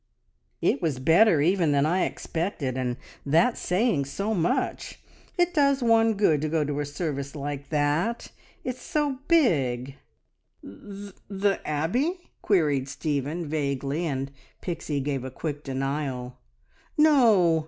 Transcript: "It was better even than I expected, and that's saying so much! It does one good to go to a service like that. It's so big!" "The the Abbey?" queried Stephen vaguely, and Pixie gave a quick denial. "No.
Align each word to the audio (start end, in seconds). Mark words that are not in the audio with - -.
"It 0.63 0.81
was 0.81 0.97
better 0.97 1.41
even 1.41 1.73
than 1.73 1.85
I 1.85 2.05
expected, 2.05 2.75
and 2.75 2.97
that's 3.23 3.59
saying 3.61 4.05
so 4.05 4.33
much! 4.33 4.99
It 5.37 5.53
does 5.53 5.83
one 5.83 6.15
good 6.15 6.41
to 6.41 6.49
go 6.49 6.63
to 6.65 6.79
a 6.79 6.87
service 6.87 7.35
like 7.35 7.69
that. 7.69 8.31
It's 8.63 8.81
so 8.81 9.19
big!" 9.27 9.97
"The 10.63 11.13
the 11.27 11.61
Abbey?" 11.67 12.31
queried 12.41 12.89
Stephen 12.89 13.45
vaguely, 13.45 14.07
and 14.07 14.31
Pixie 14.61 15.01
gave 15.01 15.23
a 15.23 15.29
quick 15.29 15.63
denial. 15.63 16.39
"No. 16.97 17.59